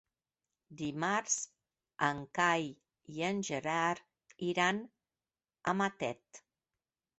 Dimarts 0.77 1.35
en 2.07 2.21
Cai 2.39 2.65
i 3.17 3.23
en 3.29 3.45
Gerard 3.51 4.03
iran 4.51 4.83
a 5.75 5.79
Matet. 5.85 6.45